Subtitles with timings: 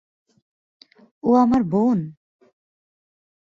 [1.23, 1.99] ও আমার বোন!